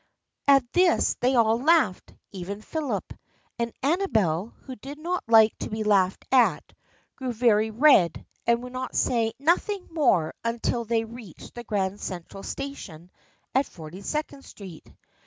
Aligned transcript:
At 0.47 0.63
this 0.73 1.13
they 1.19 1.35
all 1.35 1.59
laughed, 1.61 2.11
even 2.31 2.63
Philip, 2.63 3.13
and 3.59 3.71
Ama 3.83 4.07
bel, 4.07 4.47
who 4.61 4.75
did 4.75 4.97
not 4.97 5.23
like 5.27 5.55
to 5.59 5.69
be 5.69 5.83
laughed 5.83 6.25
at, 6.31 6.73
grew 7.15 7.31
very 7.31 7.69
red 7.69 8.25
and 8.47 8.63
would 8.63 8.95
say 8.95 9.33
nothing 9.37 9.87
more 9.91 10.33
until 10.43 10.85
they 10.85 11.05
reached 11.05 11.53
the 11.53 11.63
Grand 11.63 12.01
Central 12.01 12.41
Station 12.41 13.11
at 13.53 13.67
Forty 13.67 14.01
Second 14.01 14.43
Street. 14.43 14.91